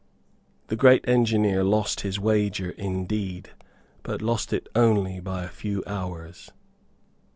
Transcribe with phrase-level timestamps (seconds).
[0.65, 3.51] The great engineer lost his wager indeed,
[4.01, 6.49] but lost it only by a few hours.